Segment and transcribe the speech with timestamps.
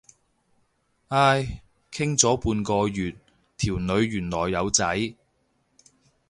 [1.09, 3.15] 唉，傾咗半個月，
[3.55, 5.13] 條女原來有仔。